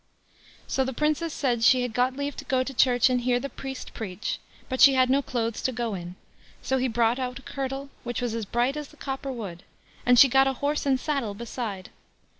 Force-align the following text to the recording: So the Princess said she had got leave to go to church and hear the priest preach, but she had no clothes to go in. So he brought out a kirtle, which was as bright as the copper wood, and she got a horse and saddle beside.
So 0.65 0.83
the 0.83 0.93
Princess 0.95 1.31
said 1.31 1.63
she 1.63 1.83
had 1.83 1.93
got 1.93 2.15
leave 2.17 2.35
to 2.37 2.45
go 2.45 2.63
to 2.63 2.73
church 2.73 3.07
and 3.07 3.21
hear 3.21 3.39
the 3.39 3.49
priest 3.51 3.93
preach, 3.93 4.39
but 4.67 4.81
she 4.81 4.95
had 4.95 5.11
no 5.11 5.21
clothes 5.21 5.61
to 5.61 5.71
go 5.71 5.93
in. 5.93 6.15
So 6.63 6.79
he 6.79 6.87
brought 6.87 7.19
out 7.19 7.37
a 7.37 7.43
kirtle, 7.43 7.91
which 8.03 8.19
was 8.19 8.33
as 8.33 8.45
bright 8.47 8.75
as 8.75 8.87
the 8.87 8.97
copper 8.97 9.31
wood, 9.31 9.61
and 10.03 10.17
she 10.17 10.27
got 10.27 10.47
a 10.47 10.53
horse 10.53 10.87
and 10.87 10.99
saddle 10.99 11.35
beside. 11.35 11.91